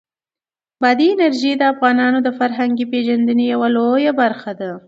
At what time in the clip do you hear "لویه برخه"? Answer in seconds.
3.75-4.51